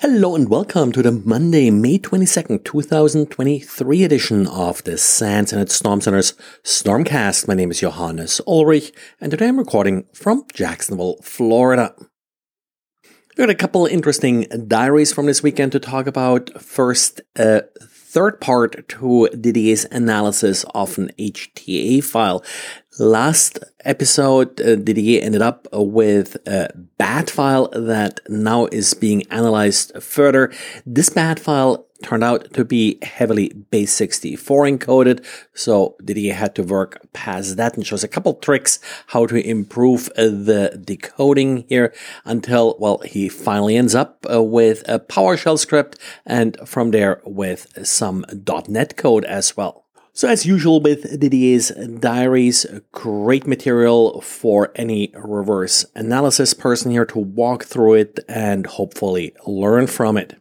Hello 0.00 0.36
and 0.36 0.48
welcome 0.48 0.92
to 0.92 1.02
the 1.02 1.10
Monday, 1.10 1.72
May 1.72 1.98
22nd, 1.98 2.64
2023 2.64 4.04
edition 4.04 4.46
of 4.46 4.84
the 4.84 4.96
SANS 4.96 5.52
Internet 5.52 5.72
Storm 5.72 6.00
Center's 6.00 6.34
Stormcast. 6.62 7.48
My 7.48 7.54
name 7.54 7.72
is 7.72 7.80
Johannes 7.80 8.40
Ulrich 8.46 8.92
and 9.20 9.32
today 9.32 9.48
I'm 9.48 9.58
recording 9.58 10.04
from 10.14 10.44
Jacksonville, 10.54 11.16
Florida. 11.24 11.96
We 13.02 13.34
got 13.38 13.50
a 13.50 13.56
couple 13.56 13.86
interesting 13.86 14.42
diaries 14.68 15.12
from 15.12 15.26
this 15.26 15.42
weekend 15.42 15.72
to 15.72 15.80
talk 15.80 16.06
about. 16.06 16.62
First, 16.62 17.20
a 17.36 17.62
third 18.08 18.40
part 18.40 18.88
to 18.88 19.28
Didier's 19.34 19.84
analysis 19.90 20.64
of 20.74 20.96
an 20.96 21.10
HTA 21.18 22.02
file. 22.02 22.42
Last 22.98 23.58
episode, 23.84 24.60
uh, 24.60 24.76
Didier 24.76 25.22
ended 25.22 25.42
up 25.42 25.68
with 25.72 26.36
a 26.46 26.70
bat 26.96 27.28
file 27.30 27.68
that 27.68 28.20
now 28.28 28.66
is 28.66 28.94
being 28.94 29.22
analyzed 29.30 29.92
further. 30.02 30.50
This 30.86 31.10
bat 31.10 31.38
file 31.38 31.86
turned 32.02 32.24
out 32.24 32.52
to 32.54 32.64
be 32.64 32.98
heavily 33.02 33.48
base 33.70 33.92
64 33.92 34.64
encoded. 34.66 35.24
So 35.54 35.96
Didier 36.04 36.34
had 36.34 36.54
to 36.56 36.62
work 36.62 37.00
past 37.12 37.56
that 37.56 37.76
and 37.76 37.86
shows 37.86 38.04
a 38.04 38.08
couple 38.08 38.34
tricks 38.34 38.78
how 39.08 39.26
to 39.26 39.36
improve 39.36 40.08
uh, 40.10 40.24
the 40.24 40.80
decoding 40.84 41.64
here 41.68 41.92
until, 42.24 42.76
well, 42.78 42.98
he 42.98 43.28
finally 43.28 43.76
ends 43.76 43.94
up 43.94 44.24
uh, 44.32 44.42
with 44.42 44.88
a 44.88 44.98
PowerShell 44.98 45.58
script 45.58 45.98
and 46.24 46.56
from 46.64 46.90
there 46.92 47.20
with 47.24 47.86
some 47.86 48.24
.NET 48.68 48.96
code 48.96 49.24
as 49.24 49.56
well. 49.56 49.84
So 50.18 50.26
as 50.26 50.44
usual 50.44 50.80
with 50.80 51.20
Didier's 51.20 51.70
diaries, 52.00 52.66
great 52.90 53.46
material 53.46 54.20
for 54.20 54.72
any 54.74 55.12
reverse 55.14 55.86
analysis 55.94 56.54
person 56.54 56.90
here 56.90 57.06
to 57.06 57.20
walk 57.20 57.64
through 57.64 57.94
it 57.94 58.18
and 58.28 58.66
hopefully 58.66 59.32
learn 59.46 59.86
from 59.86 60.16
it. 60.16 60.34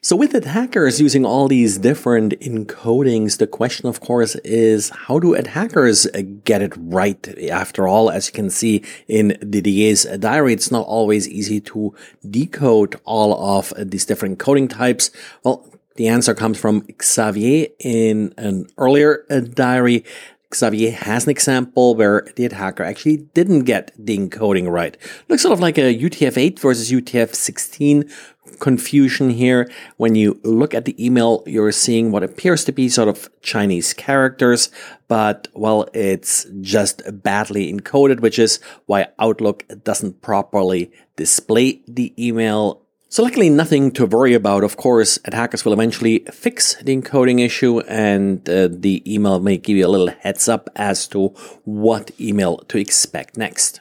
So 0.00 0.14
with 0.14 0.32
attackers 0.34 1.00
using 1.00 1.24
all 1.24 1.48
these 1.48 1.76
different 1.78 2.38
encodings, 2.40 3.38
the 3.38 3.48
question 3.48 3.88
of 3.88 4.00
course 4.00 4.36
is 4.36 4.90
how 4.90 5.18
do 5.18 5.34
attackers 5.34 6.06
get 6.44 6.62
it 6.62 6.72
right? 6.76 7.26
After 7.50 7.88
all, 7.88 8.08
as 8.08 8.28
you 8.28 8.32
can 8.32 8.48
see 8.48 8.84
in 9.08 9.36
Didier's 9.40 10.04
diary, 10.04 10.52
it's 10.52 10.70
not 10.70 10.86
always 10.86 11.28
easy 11.28 11.60
to 11.62 11.94
decode 12.28 13.00
all 13.04 13.58
of 13.58 13.72
these 13.76 14.04
different 14.04 14.38
coding 14.38 14.68
types. 14.68 15.10
Well, 15.42 15.68
the 15.96 16.06
answer 16.06 16.32
comes 16.32 16.60
from 16.60 16.86
Xavier 17.02 17.66
in 17.80 18.32
an 18.38 18.68
earlier 18.78 19.26
uh, 19.28 19.40
diary. 19.40 20.04
Xavier 20.54 20.92
has 20.92 21.24
an 21.24 21.30
example 21.30 21.94
where 21.94 22.26
the 22.36 22.46
attacker 22.46 22.82
actually 22.82 23.18
didn't 23.34 23.64
get 23.64 23.90
the 23.98 24.16
encoding 24.16 24.70
right. 24.70 24.96
Looks 25.28 25.42
sort 25.42 25.52
of 25.52 25.60
like 25.60 25.76
a 25.76 25.94
UTF-8 25.94 26.58
versus 26.58 26.90
UTF-16 26.90 28.10
confusion 28.60 29.30
here. 29.30 29.70
When 29.96 30.14
you 30.14 30.40
look 30.42 30.74
at 30.74 30.84
the 30.84 31.04
email, 31.04 31.42
you're 31.46 31.72
seeing 31.72 32.10
what 32.10 32.22
appears 32.22 32.64
to 32.64 32.72
be 32.72 32.88
sort 32.88 33.08
of 33.08 33.28
Chinese 33.42 33.92
characters, 33.92 34.70
but 35.06 35.48
well, 35.54 35.88
it's 35.94 36.46
just 36.60 37.02
badly 37.22 37.72
encoded, 37.72 38.20
which 38.20 38.38
is 38.38 38.60
why 38.86 39.08
Outlook 39.18 39.64
doesn't 39.84 40.22
properly 40.22 40.90
display 41.16 41.82
the 41.86 42.14
email 42.18 42.82
so 43.10 43.22
luckily 43.22 43.48
nothing 43.48 43.90
to 43.92 44.04
worry 44.04 44.34
about. 44.34 44.64
Of 44.64 44.76
course, 44.76 45.18
attackers 45.24 45.64
will 45.64 45.72
eventually 45.72 46.26
fix 46.30 46.74
the 46.74 46.94
encoding 46.94 47.40
issue 47.40 47.80
and 47.80 48.46
uh, 48.48 48.68
the 48.70 49.02
email 49.10 49.40
may 49.40 49.56
give 49.56 49.78
you 49.78 49.86
a 49.86 49.88
little 49.88 50.10
heads 50.20 50.46
up 50.46 50.68
as 50.76 51.08
to 51.08 51.28
what 51.64 52.10
email 52.20 52.58
to 52.68 52.76
expect 52.76 53.38
next. 53.38 53.80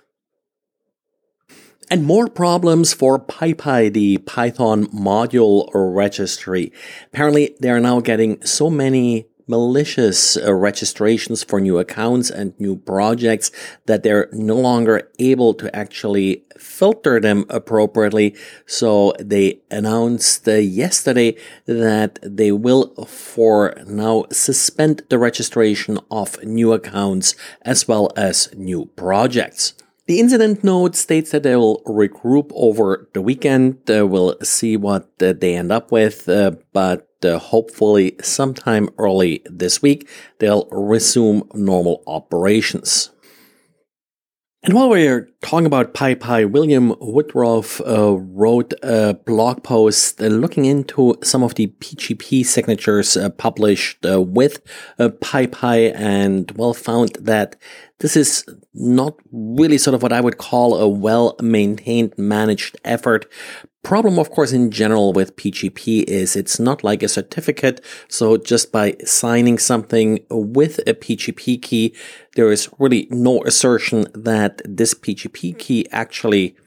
And 1.90 2.04
more 2.04 2.28
problems 2.28 2.94
for 2.94 3.18
PyPI, 3.18 3.94
the 3.94 4.18
Python 4.18 4.88
module 4.88 5.70
registry. 5.74 6.74
Apparently, 7.14 7.56
they 7.62 7.70
are 7.70 7.80
now 7.80 8.02
getting 8.02 8.44
so 8.46 8.70
many 8.70 9.28
malicious 9.48 10.36
uh, 10.36 10.54
registrations 10.54 11.44
for 11.44 11.62
new 11.62 11.78
accounts 11.78 12.30
and 12.30 12.60
new 12.60 12.76
projects 12.76 13.52
that 13.86 14.04
they're 14.04 14.28
no 14.34 14.56
longer 14.56 15.10
able 15.20 15.54
to 15.54 15.74
actually 15.74 16.44
filter 16.58 17.22
them 17.22 17.46
appropriately. 17.50 18.36
So 18.66 19.14
they 19.20 19.62
announced 19.72 20.46
uh, 20.46 20.56
yesterday 20.56 21.38
that 21.66 22.20
they 22.22 22.52
will 22.52 22.94
for 23.06 23.74
now 23.88 24.26
suspend 24.30 25.04
the 25.10 25.18
registration 25.18 26.00
of 26.12 26.44
new 26.44 26.74
accounts 26.74 27.34
as 27.62 27.88
well 27.88 28.12
as 28.18 28.54
new 28.58 28.88
projects. 28.98 29.74
The 30.08 30.22
incident 30.22 30.64
note 30.64 30.96
states 30.96 31.32
that 31.32 31.44
they 31.44 31.58
will 31.58 31.82
regroup 31.86 32.50
over 32.56 33.10
the 33.14 33.22
weekend. 33.22 33.92
Uh, 33.92 34.08
we'll 34.08 34.38
see 34.42 34.78
what 34.78 35.10
uh, 35.22 35.34
they 35.34 35.54
end 35.54 35.70
up 35.70 35.92
with, 35.92 36.30
uh, 36.30 36.52
but 36.72 37.10
uh, 37.26 37.38
hopefully 37.38 38.16
sometime 38.22 38.88
early 38.98 39.42
this 39.46 39.82
week, 39.82 40.08
they'll 40.40 40.70
resume 40.72 41.44
normal 41.54 42.04
operations. 42.08 43.12
And 44.64 44.74
while 44.74 44.90
we're 44.90 45.30
talking 45.42 45.68
about 45.68 45.94
PyPI, 45.94 46.52
William 46.52 46.96
Woodruff 47.00 47.80
uh, 47.82 48.18
wrote 48.18 48.74
a 48.82 49.14
blog 49.14 49.64
post 49.64 50.20
uh, 50.20 50.26
looking 50.26 50.66
into 50.66 51.16
some 51.24 51.44
of 51.44 51.56
the 51.56 51.68
PGP 51.80 52.44
signatures 52.44 53.16
uh, 53.16 53.30
published 53.30 54.04
uh, 54.06 54.20
with 54.20 54.62
uh, 54.98 55.10
PyPI 55.10 55.96
and 55.96 56.52
well 56.58 56.74
found 56.74 57.16
that 57.22 57.56
this 58.00 58.18
is 58.18 58.46
not 58.74 59.16
really 59.32 59.78
sort 59.78 59.94
of 59.94 60.02
what 60.02 60.12
I 60.12 60.22
would 60.22 60.40
call 60.40 60.76
a 60.76 60.88
well 60.88 61.36
maintained 61.40 62.18
managed 62.18 62.78
effort 62.84 63.32
problem, 63.88 64.20
of 64.20 64.32
course, 64.32 64.52
in 64.52 64.70
general 64.70 65.14
with 65.14 65.38
PGP 65.38 66.04
is 66.10 66.36
it's 66.36 66.60
not 66.60 66.84
like 66.84 67.02
a 67.02 67.08
certificate. 67.08 67.80
So 68.10 68.36
just 68.36 68.70
by 68.70 68.98
signing 69.06 69.58
something 69.58 70.20
with 70.30 70.80
a 70.80 70.94
PGP 70.94 71.62
key, 71.62 71.96
there 72.36 72.52
is 72.52 72.68
really 72.80 73.08
no 73.12 73.42
assertion 73.44 74.08
that 74.14 74.62
this 74.66 74.94
PGP 74.94 75.58
key 75.58 75.88
actually 75.94 76.58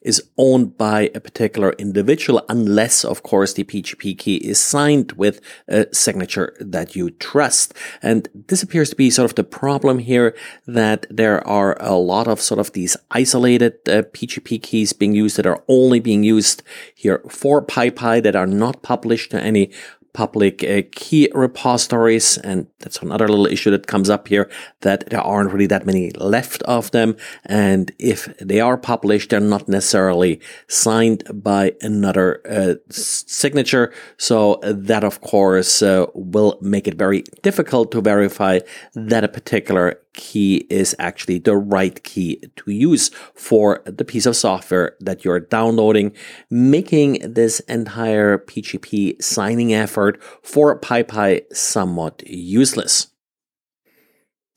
is 0.00 0.22
owned 0.36 0.78
by 0.78 1.10
a 1.14 1.20
particular 1.20 1.72
individual 1.78 2.44
unless, 2.48 3.04
of 3.04 3.22
course, 3.22 3.52
the 3.52 3.64
PGP 3.64 4.16
key 4.18 4.36
is 4.36 4.60
signed 4.60 5.12
with 5.12 5.40
a 5.66 5.86
signature 5.92 6.54
that 6.60 6.94
you 6.94 7.10
trust. 7.10 7.74
And 8.02 8.28
this 8.48 8.62
appears 8.62 8.90
to 8.90 8.96
be 8.96 9.10
sort 9.10 9.30
of 9.30 9.34
the 9.34 9.44
problem 9.44 9.98
here 9.98 10.36
that 10.66 11.06
there 11.10 11.46
are 11.46 11.76
a 11.80 11.94
lot 11.94 12.28
of 12.28 12.40
sort 12.40 12.60
of 12.60 12.72
these 12.72 12.96
isolated 13.10 13.74
uh, 13.88 14.02
PGP 14.02 14.62
keys 14.62 14.92
being 14.92 15.14
used 15.14 15.36
that 15.36 15.46
are 15.46 15.62
only 15.68 16.00
being 16.00 16.22
used 16.22 16.62
here 16.94 17.22
for 17.28 17.64
PyPI 17.64 18.22
that 18.22 18.36
are 18.36 18.46
not 18.46 18.82
published 18.82 19.30
to 19.32 19.40
any 19.40 19.70
public 20.12 20.64
uh, 20.64 20.82
key 20.92 21.28
repositories. 21.34 22.38
And 22.38 22.66
that's 22.80 23.02
another 23.02 23.28
little 23.28 23.46
issue 23.46 23.70
that 23.70 23.86
comes 23.86 24.10
up 24.10 24.28
here 24.28 24.50
that 24.80 25.08
there 25.10 25.20
aren't 25.20 25.52
really 25.52 25.66
that 25.66 25.86
many 25.86 26.10
left 26.10 26.62
of 26.62 26.90
them. 26.90 27.16
And 27.44 27.92
if 27.98 28.26
they 28.38 28.60
are 28.60 28.76
published, 28.76 29.30
they're 29.30 29.40
not 29.40 29.68
necessarily 29.68 30.40
signed 30.66 31.22
by 31.32 31.74
another 31.80 32.40
uh, 32.48 32.74
signature. 32.90 33.92
So 34.16 34.60
that, 34.62 35.04
of 35.04 35.20
course, 35.20 35.82
uh, 35.82 36.06
will 36.14 36.58
make 36.60 36.88
it 36.88 36.94
very 36.94 37.22
difficult 37.42 37.92
to 37.92 38.00
verify 38.00 38.60
that 38.94 39.24
a 39.24 39.28
particular 39.28 40.00
key 40.14 40.66
is 40.70 40.94
actually 40.98 41.38
the 41.38 41.56
right 41.56 42.02
key 42.04 42.42
to 42.56 42.70
use 42.70 43.10
for 43.34 43.82
the 43.84 44.04
piece 44.04 44.26
of 44.26 44.36
software 44.36 44.96
that 45.00 45.24
you're 45.24 45.40
downloading, 45.40 46.12
making 46.50 47.18
this 47.22 47.60
entire 47.60 48.38
PGP 48.38 49.22
signing 49.22 49.72
effort 49.72 50.22
for 50.42 50.78
PyPI 50.80 51.42
somewhat 51.54 52.22
useless. 52.26 53.08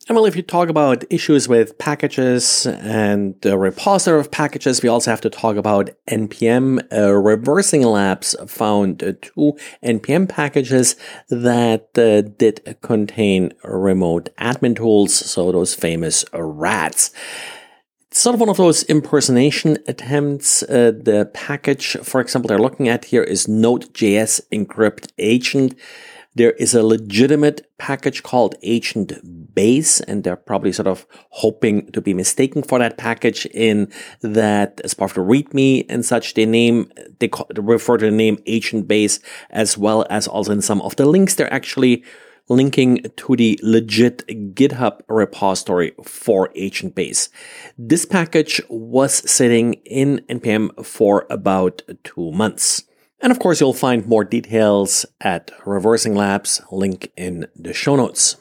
And 0.07 0.15
well, 0.15 0.25
if 0.25 0.35
you 0.35 0.41
talk 0.41 0.69
about 0.69 1.03
issues 1.11 1.47
with 1.47 1.77
packages 1.77 2.65
and 2.65 3.39
the 3.41 3.55
repository 3.55 4.19
of 4.19 4.31
packages, 4.31 4.81
we 4.81 4.89
also 4.89 5.11
have 5.11 5.21
to 5.21 5.29
talk 5.29 5.57
about 5.57 5.91
NPM. 6.09 6.81
Uh, 6.91 7.13
Reversing 7.13 7.83
Labs 7.83 8.35
found 8.47 8.99
two 9.21 9.57
NPM 9.83 10.27
packages 10.27 10.95
that 11.29 11.95
uh, 11.99 12.21
did 12.21 12.77
contain 12.81 13.53
remote 13.63 14.29
admin 14.39 14.75
tools, 14.75 15.13
so 15.13 15.51
those 15.51 15.75
famous 15.75 16.25
rats. 16.33 17.11
It's 18.09 18.19
sort 18.19 18.33
of 18.33 18.39
one 18.39 18.49
of 18.49 18.57
those 18.57 18.83
impersonation 18.83 19.77
attempts. 19.87 20.63
Uh, 20.63 20.91
the 20.99 21.29
package, 21.33 21.95
for 22.01 22.19
example, 22.19 22.49
they're 22.49 22.59
looking 22.59 22.89
at 22.89 23.05
here 23.05 23.23
is 23.23 23.47
Node.js 23.47 24.41
encrypt 24.51 25.11
agent. 25.19 25.75
There 26.33 26.51
is 26.51 26.73
a 26.73 26.83
legitimate 26.83 27.67
package 27.77 28.23
called 28.23 28.55
Agent 28.63 29.53
Base, 29.53 29.99
and 30.01 30.23
they're 30.23 30.37
probably 30.37 30.71
sort 30.71 30.87
of 30.87 31.05
hoping 31.29 31.91
to 31.91 32.01
be 32.01 32.13
mistaken 32.13 32.63
for 32.63 32.79
that 32.79 32.97
package 32.97 33.45
in 33.47 33.91
that 34.21 34.79
as 34.85 34.93
part 34.93 35.11
of 35.11 35.15
the 35.15 35.21
README 35.21 35.85
and 35.89 36.05
such, 36.05 36.35
they 36.35 36.45
name, 36.45 36.89
they, 37.19 37.27
call, 37.27 37.47
they 37.53 37.61
refer 37.61 37.97
to 37.97 38.05
the 38.05 38.11
name 38.11 38.37
Agent 38.45 38.87
Base 38.87 39.19
as 39.49 39.77
well 39.77 40.05
as 40.09 40.25
also 40.25 40.53
in 40.53 40.61
some 40.61 40.81
of 40.81 40.95
the 40.95 41.05
links 41.05 41.35
they're 41.35 41.53
actually 41.53 42.03
linking 42.47 43.05
to 43.15 43.35
the 43.35 43.59
legit 43.61 44.25
GitHub 44.55 45.01
repository 45.07 45.93
for 46.03 46.49
Agent 46.55 46.95
Base. 46.95 47.29
This 47.77 48.05
package 48.05 48.61
was 48.69 49.29
sitting 49.29 49.73
in 49.85 50.21
NPM 50.29 50.85
for 50.85 51.25
about 51.29 51.81
two 52.03 52.31
months. 52.31 52.83
And 53.21 53.31
of 53.31 53.39
course, 53.39 53.61
you'll 53.61 53.73
find 53.73 54.07
more 54.07 54.23
details 54.23 55.05
at 55.19 55.51
Reversing 55.65 56.15
Labs, 56.15 56.61
link 56.71 57.11
in 57.15 57.47
the 57.55 57.73
show 57.73 57.95
notes. 57.95 58.37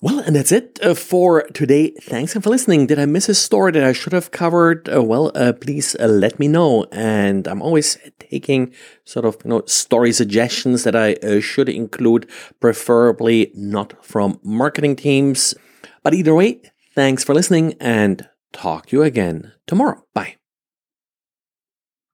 Well, 0.00 0.20
and 0.20 0.36
that's 0.36 0.52
it 0.52 0.78
uh, 0.80 0.94
for 0.94 1.42
today. 1.48 1.90
Thanks 2.00 2.32
for 2.32 2.48
listening. 2.48 2.86
Did 2.86 3.00
I 3.00 3.06
miss 3.06 3.28
a 3.28 3.34
story 3.34 3.72
that 3.72 3.82
I 3.82 3.92
should 3.92 4.12
have 4.12 4.30
covered? 4.30 4.88
Uh, 4.88 5.02
well, 5.02 5.32
uh, 5.34 5.52
please 5.52 5.96
uh, 5.96 6.06
let 6.06 6.38
me 6.38 6.46
know. 6.46 6.86
And 6.92 7.48
I'm 7.48 7.60
always 7.60 7.98
taking 8.20 8.72
sort 9.04 9.24
of 9.24 9.38
you 9.44 9.50
know 9.50 9.62
story 9.66 10.12
suggestions 10.12 10.84
that 10.84 10.94
I 10.94 11.14
uh, 11.14 11.40
should 11.40 11.68
include, 11.68 12.30
preferably 12.60 13.50
not 13.54 14.04
from 14.04 14.38
marketing 14.44 14.94
teams. 14.94 15.54
But 16.04 16.14
either 16.14 16.34
way, 16.34 16.62
thanks 16.94 17.24
for 17.24 17.34
listening, 17.34 17.74
and 17.80 18.28
talk 18.52 18.86
to 18.86 18.96
you 18.96 19.02
again 19.02 19.52
tomorrow. 19.66 20.04
Bye. 20.14 20.37